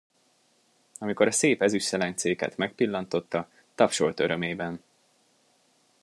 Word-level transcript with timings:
Amikor 0.99 1.27
a 1.27 1.31
szép 1.31 1.61
ezüstszelencéket 1.61 2.57
megpillantotta, 2.57 3.49
tapsolt 3.75 4.19
örömében. 4.19 4.83